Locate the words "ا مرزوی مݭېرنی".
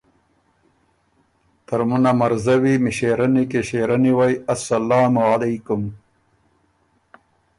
2.09-3.43